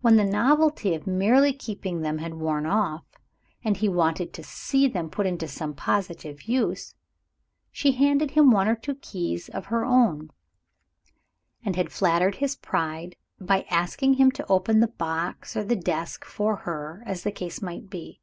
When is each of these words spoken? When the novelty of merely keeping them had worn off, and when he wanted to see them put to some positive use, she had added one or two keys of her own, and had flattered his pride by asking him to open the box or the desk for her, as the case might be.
When 0.00 0.16
the 0.16 0.24
novelty 0.24 0.92
of 0.92 1.06
merely 1.06 1.52
keeping 1.52 2.00
them 2.00 2.18
had 2.18 2.34
worn 2.34 2.66
off, 2.66 3.04
and 3.62 3.76
when 3.76 3.80
he 3.80 3.88
wanted 3.88 4.32
to 4.32 4.42
see 4.42 4.88
them 4.88 5.08
put 5.08 5.38
to 5.38 5.46
some 5.46 5.72
positive 5.72 6.48
use, 6.48 6.96
she 7.70 7.92
had 7.92 8.20
added 8.20 8.34
one 8.34 8.66
or 8.66 8.74
two 8.74 8.96
keys 8.96 9.48
of 9.48 9.66
her 9.66 9.84
own, 9.84 10.32
and 11.64 11.76
had 11.76 11.92
flattered 11.92 12.34
his 12.34 12.56
pride 12.56 13.14
by 13.40 13.64
asking 13.70 14.14
him 14.14 14.32
to 14.32 14.46
open 14.50 14.80
the 14.80 14.88
box 14.88 15.56
or 15.56 15.62
the 15.62 15.76
desk 15.76 16.24
for 16.24 16.56
her, 16.66 17.04
as 17.06 17.22
the 17.22 17.30
case 17.30 17.62
might 17.62 17.88
be. 17.88 18.18